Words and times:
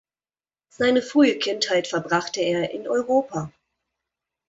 Seine 0.71 1.03
frühe 1.03 1.37
Kindheit 1.37 1.85
verbrachte 1.85 2.41
er 2.41 2.71
in 2.71 2.87
Europa. 2.87 3.51